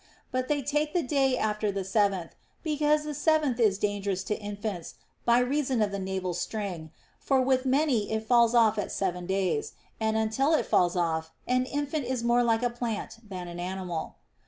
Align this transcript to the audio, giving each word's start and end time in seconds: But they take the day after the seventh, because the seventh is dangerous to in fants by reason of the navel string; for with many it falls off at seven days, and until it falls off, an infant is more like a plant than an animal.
But 0.31 0.47
they 0.47 0.63
take 0.63 0.93
the 0.93 1.03
day 1.03 1.37
after 1.37 1.71
the 1.71 1.83
seventh, 1.83 2.33
because 2.63 3.03
the 3.03 3.13
seventh 3.13 3.59
is 3.59 3.77
dangerous 3.77 4.23
to 4.23 4.35
in 4.43 4.57
fants 4.57 4.95
by 5.25 5.37
reason 5.37 5.79
of 5.79 5.91
the 5.91 5.99
navel 5.99 6.33
string; 6.33 6.89
for 7.19 7.39
with 7.39 7.67
many 7.67 8.11
it 8.11 8.25
falls 8.25 8.55
off 8.55 8.79
at 8.79 8.91
seven 8.91 9.27
days, 9.27 9.73
and 9.99 10.17
until 10.17 10.55
it 10.55 10.65
falls 10.65 10.95
off, 10.95 11.29
an 11.47 11.65
infant 11.65 12.05
is 12.05 12.23
more 12.23 12.41
like 12.41 12.63
a 12.63 12.71
plant 12.71 13.19
than 13.29 13.47
an 13.47 13.59
animal. 13.59 14.15